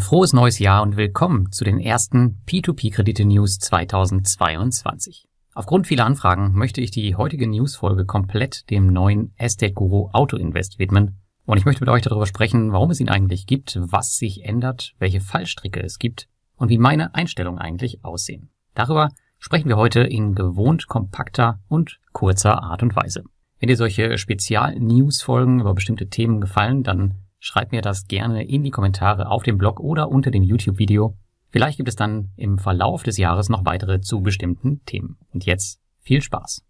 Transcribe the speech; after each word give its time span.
Ein 0.00 0.04
frohes 0.04 0.32
neues 0.32 0.58
Jahr 0.58 0.80
und 0.80 0.96
willkommen 0.96 1.52
zu 1.52 1.62
den 1.62 1.78
ersten 1.78 2.42
P2P-Kredite 2.48 3.26
News 3.26 3.58
2022. 3.58 5.28
Aufgrund 5.52 5.88
vieler 5.88 6.06
Anfragen 6.06 6.54
möchte 6.54 6.80
ich 6.80 6.90
die 6.90 7.16
heutige 7.16 7.46
Newsfolge 7.46 8.06
komplett 8.06 8.70
dem 8.70 8.86
neuen 8.86 9.34
Estate 9.36 9.74
Guru 9.74 10.08
Auto 10.14 10.38
Invest 10.38 10.78
widmen. 10.78 11.20
Und 11.44 11.58
ich 11.58 11.66
möchte 11.66 11.82
mit 11.82 11.90
euch 11.90 12.00
darüber 12.00 12.24
sprechen, 12.24 12.72
warum 12.72 12.90
es 12.90 12.98
ihn 12.98 13.10
eigentlich 13.10 13.44
gibt, 13.44 13.78
was 13.78 14.16
sich 14.16 14.42
ändert, 14.42 14.94
welche 14.98 15.20
Fallstricke 15.20 15.82
es 15.82 15.98
gibt 15.98 16.28
und 16.56 16.70
wie 16.70 16.78
meine 16.78 17.14
Einstellungen 17.14 17.60
eigentlich 17.60 18.02
aussehen. 18.02 18.48
Darüber 18.72 19.10
sprechen 19.38 19.68
wir 19.68 19.76
heute 19.76 20.00
in 20.00 20.34
gewohnt 20.34 20.86
kompakter 20.86 21.60
und 21.68 22.00
kurzer 22.12 22.62
Art 22.62 22.82
und 22.82 22.96
Weise. 22.96 23.24
Wenn 23.58 23.68
dir 23.68 23.76
solche 23.76 24.16
Spezial-News-Folgen 24.16 25.60
über 25.60 25.74
bestimmte 25.74 26.08
Themen 26.08 26.40
gefallen, 26.40 26.84
dann 26.84 27.16
schreib 27.40 27.72
mir 27.72 27.82
das 27.82 28.06
gerne 28.06 28.44
in 28.44 28.62
die 28.62 28.70
Kommentare 28.70 29.28
auf 29.28 29.42
dem 29.42 29.58
Blog 29.58 29.80
oder 29.80 30.08
unter 30.08 30.30
dem 30.30 30.44
YouTube-Video. 30.44 31.16
Vielleicht 31.50 31.78
gibt 31.78 31.88
es 31.88 31.96
dann 31.96 32.30
im 32.36 32.58
Verlauf 32.58 33.02
des 33.02 33.16
Jahres 33.16 33.48
noch 33.48 33.64
weitere 33.64 34.00
zu 34.00 34.20
bestimmten 34.20 34.84
Themen. 34.84 35.18
Und 35.32 35.46
jetzt 35.46 35.80
viel 36.00 36.22
Spaß. 36.22 36.64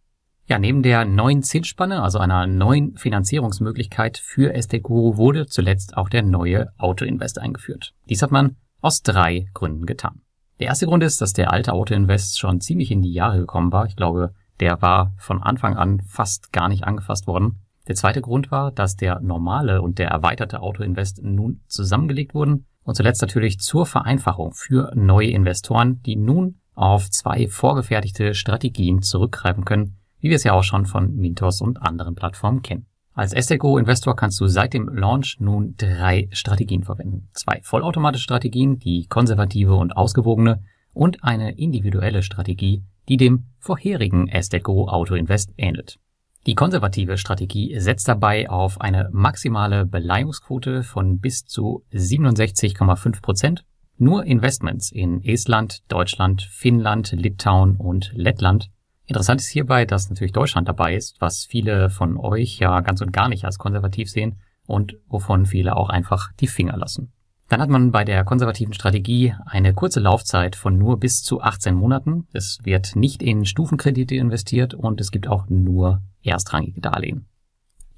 Ja, 0.47 0.59
neben 0.59 0.83
der 0.83 1.05
neuen 1.05 1.43
Zinsspanne, 1.43 2.03
also 2.03 2.19
einer 2.19 2.47
neuen 2.47 2.97
Finanzierungsmöglichkeit 2.97 4.19
für 4.19 4.55
SDGuru, 4.55 5.17
wurde 5.17 5.47
zuletzt 5.47 5.97
auch 5.97 6.09
der 6.09 6.23
neue 6.23 6.73
Autoinvest 6.79 7.39
eingeführt. 7.39 7.93
Dies 8.09 8.23
hat 8.23 8.31
man 8.31 8.57
aus 8.81 9.03
drei 9.03 9.49
Gründen 9.53 9.87
getan. 9.87 10.23
Der 10.59 10.69
erste 10.69 10.87
Grund 10.87 11.03
ist, 11.03 11.21
dass 11.21 11.33
der 11.33 11.53
alte 11.53 11.73
Autoinvest 11.73 12.39
schon 12.39 12.61
ziemlich 12.61 12.91
in 12.91 13.03
die 13.03 13.13
Jahre 13.13 13.39
gekommen 13.39 13.73
war. 13.73 13.87
Ich 13.87 13.97
glaube, 13.97 14.35
der 14.61 14.83
war 14.83 15.15
von 15.19 15.43
Anfang 15.43 15.77
an 15.77 16.01
fast 16.07 16.53
gar 16.53 16.69
nicht 16.69 16.85
angefasst 16.85 17.27
worden. 17.27 17.61
Der 17.91 17.97
zweite 17.97 18.21
Grund 18.21 18.53
war, 18.53 18.71
dass 18.71 18.95
der 18.95 19.19
normale 19.19 19.83
und 19.83 19.99
der 19.99 20.11
erweiterte 20.11 20.63
Autoinvest 20.63 21.25
nun 21.25 21.63
zusammengelegt 21.67 22.35
wurden 22.35 22.67
und 22.85 22.95
zuletzt 22.95 23.21
natürlich 23.21 23.59
zur 23.59 23.85
Vereinfachung 23.85 24.53
für 24.53 24.93
neue 24.95 25.31
Investoren, 25.31 26.01
die 26.05 26.15
nun 26.15 26.61
auf 26.77 27.11
zwei 27.11 27.49
vorgefertigte 27.49 28.35
Strategien 28.35 29.03
zurückgreifen 29.03 29.65
können, 29.65 29.97
wie 30.21 30.29
wir 30.29 30.37
es 30.37 30.45
ja 30.45 30.53
auch 30.53 30.63
schon 30.63 30.87
von 30.87 31.17
Mintos 31.17 31.61
und 31.61 31.83
anderen 31.83 32.15
Plattformen 32.15 32.63
kennen. 32.63 32.87
Als 33.13 33.33
STGO-Investor 33.33 34.15
kannst 34.15 34.41
du 34.41 34.47
seit 34.47 34.73
dem 34.73 34.89
Launch 34.89 35.39
nun 35.41 35.75
drei 35.77 36.29
Strategien 36.31 36.85
verwenden. 36.85 37.29
Zwei 37.33 37.59
vollautomatische 37.65 38.23
Strategien, 38.23 38.79
die 38.79 39.07
konservative 39.09 39.75
und 39.75 39.97
ausgewogene, 39.97 40.63
und 40.93 41.25
eine 41.25 41.59
individuelle 41.59 42.23
Strategie, 42.23 42.85
die 43.09 43.17
dem 43.17 43.47
vorherigen 43.59 44.31
STGO 44.31 44.87
Auto 44.87 45.17
Invest 45.17 45.53
ähnelt. 45.57 45.99
Die 46.47 46.55
konservative 46.55 47.19
Strategie 47.19 47.79
setzt 47.79 48.09
dabei 48.09 48.49
auf 48.49 48.81
eine 48.81 49.11
maximale 49.13 49.85
Beleihungsquote 49.85 50.83
von 50.83 51.21
bis 51.21 51.45
zu 51.45 51.85
67,5 51.93 53.21
Prozent. 53.21 53.65
Nur 53.99 54.25
Investments 54.25 54.91
in 54.91 55.23
Estland, 55.23 55.83
Deutschland, 55.89 56.41
Finnland, 56.41 57.13
Litauen 57.13 57.77
und 57.77 58.13
Lettland. 58.15 58.69
Interessant 59.05 59.43
ist 59.43 59.49
hierbei, 59.49 59.85
dass 59.85 60.09
natürlich 60.09 60.33
Deutschland 60.33 60.67
dabei 60.67 60.95
ist, 60.95 61.21
was 61.21 61.45
viele 61.45 61.91
von 61.91 62.17
euch 62.17 62.59
ja 62.59 62.81
ganz 62.81 63.03
und 63.03 63.13
gar 63.13 63.29
nicht 63.29 63.45
als 63.45 63.59
konservativ 63.59 64.11
sehen 64.11 64.41
und 64.67 64.97
wovon 65.09 65.45
viele 65.45 65.77
auch 65.77 65.91
einfach 65.91 66.33
die 66.41 66.47
Finger 66.47 66.79
lassen. 66.79 67.13
Dann 67.51 67.61
hat 67.61 67.69
man 67.69 67.91
bei 67.91 68.05
der 68.05 68.23
konservativen 68.23 68.75
Strategie 68.75 69.35
eine 69.45 69.75
kurze 69.75 69.99
Laufzeit 69.99 70.55
von 70.55 70.79
nur 70.79 71.01
bis 71.01 71.25
zu 71.25 71.41
18 71.41 71.75
Monaten. 71.75 72.29
Es 72.33 72.61
wird 72.63 72.95
nicht 72.95 73.25
in 73.25 73.45
Stufenkredite 73.45 74.15
investiert 74.15 74.73
und 74.73 75.01
es 75.01 75.11
gibt 75.11 75.27
auch 75.27 75.49
nur 75.49 76.01
erstrangige 76.23 76.81
Darlehen. 76.81 77.27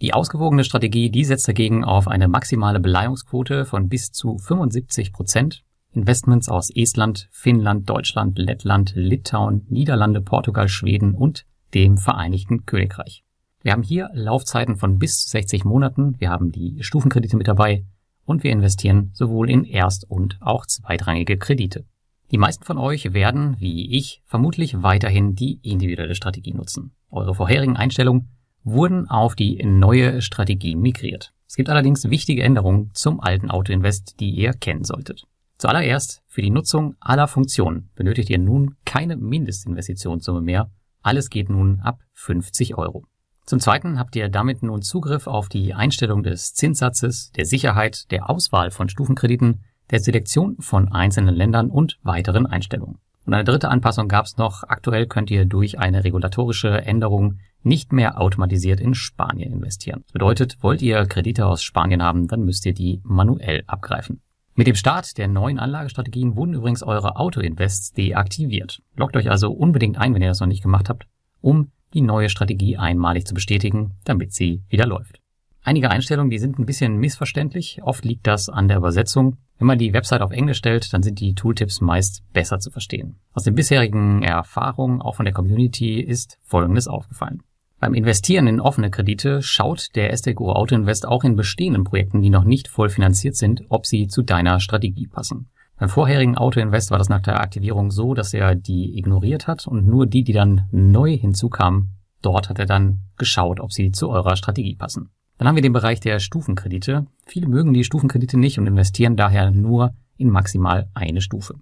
Die 0.01 0.15
ausgewogene 0.15 0.65
Strategie, 0.65 1.11
die 1.11 1.27
setzt 1.27 1.47
dagegen 1.47 1.85
auf 1.85 2.09
eine 2.09 2.29
maximale 2.29 2.81
Beleihungsquote 2.81 3.67
von 3.67 3.91
bis 3.91 4.11
zu 4.11 4.39
75 4.39 5.13
Prozent. 5.13 5.65
Investments 5.93 6.49
aus 6.49 6.71
Estland, 6.75 7.29
Finnland, 7.31 7.91
Deutschland, 7.91 8.39
Lettland, 8.39 8.95
Litauen, 8.97 9.67
Niederlande, 9.69 10.23
Portugal, 10.23 10.69
Schweden 10.69 11.15
und 11.15 11.45
dem 11.75 11.99
Vereinigten 11.99 12.65
Königreich. 12.65 13.23
Wir 13.61 13.73
haben 13.73 13.83
hier 13.83 14.09
Laufzeiten 14.15 14.77
von 14.77 14.99
bis 14.99 15.27
zu 15.27 15.29
60 15.33 15.67
Monaten. 15.67 16.19
Wir 16.19 16.31
haben 16.31 16.53
die 16.53 16.83
Stufenkredite 16.83 17.37
mit 17.37 17.49
dabei 17.49 17.85
und 18.25 18.43
wir 18.43 18.53
investieren 18.53 19.11
sowohl 19.15 19.51
in 19.51 19.65
erst- 19.65 20.09
und 20.09 20.39
auch 20.41 20.67
zweitrangige 20.67 21.39
Kredite. 21.39 21.85
Die 22.31 22.39
meisten 22.39 22.65
von 22.65 22.79
euch 22.79 23.13
werden, 23.13 23.57
wie 23.59 23.97
ich, 23.97 24.23
vermutlich 24.25 24.83
weiterhin 24.83 25.35
die 25.35 25.61
individuelle 25.63 26.15
Strategie 26.15 26.55
nutzen. 26.55 26.93
Eure 27.11 27.35
vorherigen 27.35 27.77
Einstellungen 27.77 28.31
wurden 28.65 29.09
auf 29.09 29.35
die 29.35 29.63
neue 29.65 30.23
Strategie 30.23 30.75
migriert. 30.75 31.35
Es 31.47 31.57
gibt 31.57 31.69
allerdings 31.69 32.09
wichtige 32.09 32.43
Änderungen 32.43 32.91
zum 32.95 33.21
alten 33.21 33.51
Autoinvest, 33.51 34.19
die 34.21 34.31
ihr 34.31 34.53
kennen 34.55 34.85
solltet. 34.85 35.27
Zuallererst, 35.59 36.23
für 36.27 36.41
die 36.41 36.51
Nutzung 36.51 36.97
aller 36.99 37.29
Funktionen 37.29 37.91
benötigt 37.95 38.31
ihr 38.31 38.39
nun 38.39 38.77
keine 38.87 39.17
Mindestinvestitionssumme 39.17 40.41
mehr. 40.41 40.71
Alles 41.03 41.29
geht 41.29 41.51
nun 41.51 41.81
ab 41.81 42.01
50 42.15 42.79
Euro. 42.79 43.05
Zum 43.45 43.61
Zweiten 43.61 43.99
habt 43.99 44.15
ihr 44.17 44.29
damit 44.29 44.63
nun 44.63 44.83
Zugriff 44.83 45.27
auf 45.27 45.49
die 45.49 45.75
Einstellung 45.75 46.23
des 46.23 46.55
Zinssatzes, 46.55 47.33
der 47.33 47.45
Sicherheit, 47.45 48.11
der 48.11 48.31
Auswahl 48.31 48.71
von 48.71 48.89
Stufenkrediten, 48.89 49.65
der 49.91 50.01
Selektion 50.01 50.57
von 50.61 50.91
einzelnen 50.93 51.35
Ländern 51.35 51.69
und 51.69 51.99
weiteren 52.03 52.47
Einstellungen. 52.47 52.99
Und 53.27 53.35
eine 53.35 53.45
dritte 53.45 53.69
Anpassung 53.69 54.09
gab 54.09 54.27
es 54.27 54.37
noch. 54.37 54.65
Aktuell 54.65 55.07
könnt 55.07 55.31
ihr 55.31 55.45
durch 55.45 55.79
eine 55.79 56.03
regulatorische 56.05 56.83
Änderung 56.83 57.39
nicht 57.63 57.93
mehr 57.93 58.21
automatisiert 58.21 58.81
in 58.81 58.95
Spanien 58.95 59.53
investieren. 59.53 60.03
Das 60.05 60.13
bedeutet, 60.13 60.59
wollt 60.61 60.83
ihr 60.83 61.07
Kredite 61.07 61.47
aus 61.47 61.63
Spanien 61.63 62.03
haben, 62.03 62.27
dann 62.27 62.45
müsst 62.45 62.67
ihr 62.67 62.75
die 62.75 63.01
manuell 63.05 63.63
abgreifen. 63.67 64.21
Mit 64.55 64.67
dem 64.67 64.75
Start 64.75 65.17
der 65.19 65.29
neuen 65.29 65.59
Anlagestrategien 65.59 66.37
wurden 66.37 66.55
übrigens 66.55 66.83
eure 66.83 67.17
Auto-Invests 67.17 67.93
deaktiviert. 67.93 68.83
Loggt 68.97 69.17
euch 69.17 69.31
also 69.31 69.53
unbedingt 69.53 69.97
ein, 69.99 70.15
wenn 70.15 70.23
ihr 70.23 70.29
das 70.29 70.41
noch 70.41 70.47
nicht 70.47 70.63
gemacht 70.63 70.89
habt, 70.89 71.07
um 71.41 71.71
die 71.95 72.01
neue 72.01 72.29
Strategie 72.29 72.77
einmalig 72.77 73.27
zu 73.27 73.35
bestätigen, 73.35 73.93
damit 74.05 74.33
sie 74.33 74.63
wieder 74.69 74.87
läuft. 74.87 75.21
Einige 75.65 75.91
Einstellungen, 75.91 76.31
die 76.31 76.39
sind 76.39 76.59
ein 76.59 76.67
bisschen 76.67 76.97
missverständlich. 76.97 77.81
Oft 77.83 78.05
liegt 78.05 78.27
das 78.27 78.49
an 78.49 78.67
der 78.67 78.79
Übersetzung. 78.79 79.37
Wenn 79.59 79.69
man 79.69 79.79
die 79.79 79.93
Website 79.93 80.21
auf 80.21 80.33
Englisch 80.33 80.59
stellt, 80.59 80.93
dann 80.93 81.05
sind 81.05 81.21
die 81.21 81.35
Tooltips 81.35 81.81
meist 81.81 82.25
besser 82.33 82.59
zu 82.59 82.73
verstehen. 82.73 83.21
Aus 83.33 83.45
den 83.45 83.55
bisherigen 83.55 84.25
Erfahrungen, 84.25 85.01
auch 85.01 85.15
von 85.15 85.25
der 85.25 85.33
Community, 85.33 86.01
ist 86.01 86.39
Folgendes 86.43 86.89
aufgefallen. 86.89 87.43
Beim 87.79 87.95
Investieren 87.95 88.49
in 88.49 88.61
offene 88.61 88.91
Kredite 88.91 89.43
schaut 89.43 89.95
der 89.95 90.13
SDGO 90.13 90.53
Auto 90.53 90.75
Invest 90.75 91.07
auch 91.07 91.23
in 91.23 91.37
bestehenden 91.37 91.85
Projekten, 91.85 92.23
die 92.23 92.31
noch 92.31 92.45
nicht 92.45 92.67
voll 92.69 92.89
finanziert 92.89 93.37
sind, 93.37 93.63
ob 93.69 93.87
sie 93.87 94.09
zu 94.09 94.23
deiner 94.23 94.59
Strategie 94.59 95.07
passen. 95.07 95.49
Beim 95.83 95.89
vorherigen 95.89 96.39
Auto-Invest 96.39 96.93
war 96.93 96.99
das 96.99 97.09
nach 97.09 97.23
der 97.23 97.41
Aktivierung 97.41 97.91
so, 97.91 98.15
dass 98.15 98.33
er 98.33 98.55
die 98.55 98.97
ignoriert 98.97 99.49
hat 99.49 99.67
und 99.67 99.85
nur 99.85 100.07
die, 100.07 100.23
die 100.23 100.33
dann 100.33 100.69
neu 100.71 101.17
hinzukamen, 101.17 101.97
dort 102.23 102.49
hat 102.49 102.61
er 102.61 102.67
dann 102.67 103.01
geschaut, 103.19 103.59
ob 103.59 103.73
sie 103.73 103.91
zu 103.91 104.09
eurer 104.09 104.37
Strategie 104.37 104.77
passen. 104.77 105.11
Dann 105.39 105.49
haben 105.49 105.57
wir 105.57 105.63
den 105.63 105.73
Bereich 105.73 105.99
der 105.99 106.21
Stufenkredite. 106.21 107.07
Viele 107.27 107.49
mögen 107.49 107.75
die 107.75 107.83
Stufenkredite 107.83 108.39
nicht 108.39 108.61
und 108.61 108.69
investieren 108.69 109.17
daher 109.17 109.51
nur 109.51 109.93
in 110.17 110.31
maximal 110.31 110.89
eine 110.95 111.21
Stufe. 111.21 111.57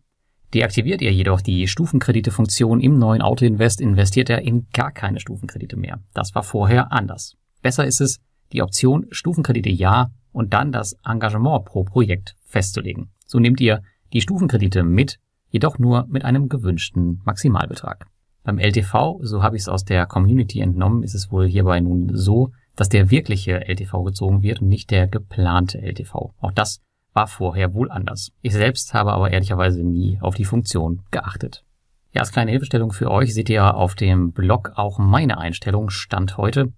Deaktiviert 0.53 1.01
ihr 1.01 1.15
jedoch 1.15 1.41
die 1.41 1.67
Stufenkredite-Funktion 1.67 2.83
im 2.83 2.99
neuen 2.99 3.23
Auto-Invest, 3.23 3.81
investiert 3.81 4.29
er 4.29 4.43
in 4.43 4.67
gar 4.75 4.93
keine 4.93 5.19
Stufenkredite 5.19 5.79
mehr. 5.79 5.99
Das 6.13 6.35
war 6.35 6.43
vorher 6.43 6.93
anders. 6.93 7.39
Besser 7.63 7.87
ist 7.87 8.03
es, 8.03 8.21
die 8.53 8.61
Option 8.61 9.07
Stufenkredite 9.13 9.71
ja 9.71 10.11
und 10.31 10.53
dann 10.53 10.73
das 10.73 10.95
Engagement 11.07 11.65
pro 11.65 11.85
Projekt 11.85 12.37
festzulegen. 12.45 13.13
So 13.25 13.39
nehmt 13.39 13.63
ihr 13.63 13.81
die 14.13 14.21
Stufenkredite 14.21 14.83
mit, 14.83 15.19
jedoch 15.51 15.79
nur 15.79 16.07
mit 16.09 16.25
einem 16.25 16.49
gewünschten 16.49 17.21
Maximalbetrag. 17.25 18.07
Beim 18.43 18.59
LTV, 18.59 19.21
so 19.23 19.43
habe 19.43 19.57
ich 19.57 19.63
es 19.63 19.69
aus 19.69 19.85
der 19.85 20.07
Community 20.07 20.61
entnommen, 20.61 21.03
ist 21.03 21.15
es 21.15 21.31
wohl 21.31 21.47
hierbei 21.47 21.81
nun 21.81 22.11
so, 22.15 22.53
dass 22.77 22.89
der 22.89 23.11
wirkliche 23.11 23.69
LTV 23.69 24.05
gezogen 24.05 24.43
wird 24.43 24.63
und 24.63 24.69
nicht 24.69 24.91
der 24.91 25.07
geplante 25.07 25.79
LTV. 25.81 26.33
Auch 26.41 26.53
das 26.53 26.81
war 27.13 27.27
vorher 27.27 27.75
wohl 27.75 27.91
anders. 27.91 28.33
Ich 28.41 28.53
selbst 28.53 28.95
habe 28.95 29.13
aber 29.13 29.31
ehrlicherweise 29.31 29.83
nie 29.83 30.19
auf 30.21 30.35
die 30.35 30.45
Funktion 30.45 31.03
geachtet. 31.11 31.65
Ja, 32.13 32.21
als 32.23 32.33
kleine 32.33 32.51
Hilfestellung 32.51 32.93
für 32.93 33.11
euch 33.11 33.35
seht 33.35 33.51
ihr 33.51 33.75
auf 33.75 33.95
dem 33.95 34.33
Blog 34.33 34.73
auch 34.77 34.99
meine 34.99 35.39
Einstellung 35.39 35.91
Stand 35.91 36.37
heute. 36.39 36.73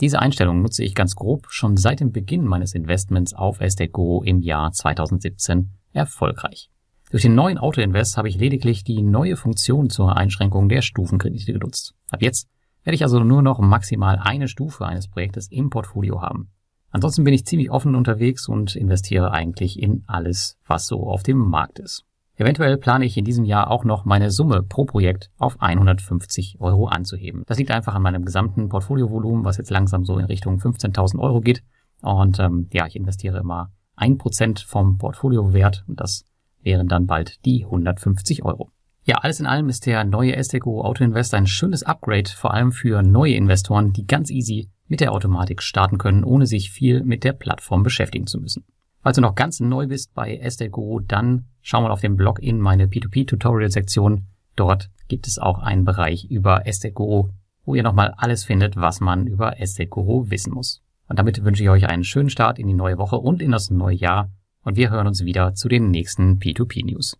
Diese 0.00 0.18
Einstellung 0.18 0.60
nutze 0.60 0.82
ich 0.82 0.94
ganz 0.94 1.14
grob 1.14 1.46
schon 1.50 1.76
seit 1.76 2.00
dem 2.00 2.12
Beginn 2.12 2.44
meines 2.44 2.74
Investments 2.74 3.32
auf 3.32 3.60
Estate 3.60 3.90
Go 3.90 4.22
im 4.22 4.40
Jahr 4.40 4.72
2017 4.72 5.70
erfolgreich. 5.92 6.70
Durch 7.10 7.22
den 7.22 7.34
neuen 7.34 7.58
Auto-Invest 7.58 8.16
habe 8.16 8.28
ich 8.28 8.36
lediglich 8.36 8.82
die 8.82 9.02
neue 9.02 9.36
Funktion 9.36 9.90
zur 9.90 10.16
Einschränkung 10.16 10.68
der 10.68 10.82
Stufenkredite 10.82 11.52
genutzt. 11.52 11.94
Ab 12.10 12.22
jetzt 12.22 12.48
werde 12.82 12.94
ich 12.94 13.02
also 13.02 13.20
nur 13.20 13.42
noch 13.42 13.60
maximal 13.60 14.18
eine 14.18 14.48
Stufe 14.48 14.86
eines 14.86 15.08
Projektes 15.08 15.48
im 15.50 15.70
Portfolio 15.70 16.22
haben. 16.22 16.50
Ansonsten 16.90 17.24
bin 17.24 17.34
ich 17.34 17.46
ziemlich 17.46 17.70
offen 17.70 17.94
unterwegs 17.94 18.48
und 18.48 18.76
investiere 18.76 19.32
eigentlich 19.32 19.80
in 19.80 20.04
alles, 20.06 20.56
was 20.66 20.86
so 20.86 21.08
auf 21.08 21.22
dem 21.22 21.38
Markt 21.38 21.78
ist. 21.78 22.04
Eventuell 22.36 22.76
plane 22.78 23.04
ich 23.04 23.16
in 23.16 23.24
diesem 23.24 23.44
Jahr 23.44 23.70
auch 23.70 23.84
noch 23.84 24.04
meine 24.04 24.30
Summe 24.30 24.62
pro 24.62 24.84
Projekt 24.84 25.30
auf 25.38 25.60
150 25.60 26.56
Euro 26.60 26.86
anzuheben. 26.86 27.44
Das 27.46 27.58
liegt 27.58 27.70
einfach 27.70 27.94
an 27.94 28.02
meinem 28.02 28.24
gesamten 28.24 28.68
Portfoliovolumen, 28.68 29.44
was 29.44 29.56
jetzt 29.56 29.70
langsam 29.70 30.04
so 30.04 30.18
in 30.18 30.24
Richtung 30.24 30.58
15.000 30.58 31.18
Euro 31.20 31.40
geht. 31.40 31.62
Und 32.02 32.40
ähm, 32.40 32.68
ja, 32.72 32.86
ich 32.86 32.96
investiere 32.96 33.38
immer 33.38 33.72
ein 33.96 34.18
Prozent 34.18 34.60
vom 34.60 34.98
Portfoliowert 34.98 35.84
und 35.86 36.00
das 36.00 36.24
wären 36.64 36.88
dann 36.88 37.06
bald 37.06 37.44
die 37.44 37.64
150 37.64 38.44
Euro. 38.44 38.70
Ja, 39.04 39.16
alles 39.16 39.38
in 39.38 39.46
allem 39.46 39.68
ist 39.68 39.86
der 39.86 40.02
neue 40.04 40.42
STGO 40.42 40.82
Auto 40.82 41.04
Invest 41.04 41.34
ein 41.34 41.46
schönes 41.46 41.82
Upgrade, 41.82 42.30
vor 42.30 42.54
allem 42.54 42.72
für 42.72 43.02
neue 43.02 43.34
Investoren, 43.34 43.92
die 43.92 44.06
ganz 44.06 44.30
easy 44.30 44.70
mit 44.88 45.00
der 45.00 45.12
Automatik 45.12 45.62
starten 45.62 45.98
können, 45.98 46.24
ohne 46.24 46.46
sich 46.46 46.70
viel 46.70 47.02
mit 47.04 47.22
der 47.22 47.34
Plattform 47.34 47.82
beschäftigen 47.82 48.26
zu 48.26 48.40
müssen. 48.40 48.64
Falls 49.02 49.16
du 49.16 49.20
noch 49.20 49.34
ganz 49.34 49.60
neu 49.60 49.86
bist 49.86 50.14
bei 50.14 50.40
STGO, 50.48 51.00
dann 51.00 51.44
schau 51.60 51.82
mal 51.82 51.90
auf 51.90 52.00
dem 52.00 52.16
Blog 52.16 52.42
in 52.42 52.58
meine 52.58 52.86
P2P-Tutorial-Sektion. 52.86 54.28
Dort 54.56 54.90
gibt 55.08 55.26
es 55.26 55.38
auch 55.38 55.58
einen 55.58 55.84
Bereich 55.84 56.24
über 56.30 56.62
STGO, 56.66 57.28
wo 57.66 57.74
ihr 57.74 57.82
nochmal 57.82 58.14
alles 58.16 58.44
findet, 58.44 58.76
was 58.76 59.00
man 59.00 59.26
über 59.26 59.56
STGO 59.62 60.30
wissen 60.30 60.54
muss. 60.54 60.82
Und 61.08 61.18
damit 61.18 61.44
wünsche 61.44 61.62
ich 61.62 61.68
euch 61.68 61.86
einen 61.86 62.04
schönen 62.04 62.30
Start 62.30 62.58
in 62.58 62.66
die 62.66 62.74
neue 62.74 62.96
Woche 62.96 63.16
und 63.16 63.42
in 63.42 63.50
das 63.50 63.68
neue 63.68 63.96
Jahr. 63.96 64.30
Und 64.64 64.76
wir 64.76 64.90
hören 64.90 65.06
uns 65.06 65.24
wieder 65.24 65.54
zu 65.54 65.68
den 65.68 65.90
nächsten 65.90 66.38
P2P-News. 66.38 67.18